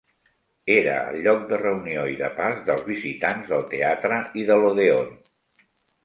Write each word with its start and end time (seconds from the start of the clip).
Era 0.75 0.93
el 1.09 1.17
lloc 1.25 1.41
de 1.51 1.59
reunió 1.61 2.05
i 2.13 2.15
de 2.21 2.29
pas 2.39 2.57
dels 2.69 2.81
visitants 2.87 3.51
del 3.51 3.65
teatre 3.75 4.17
i 4.43 4.47
de 4.49 4.57
l'odèon. 4.63 5.13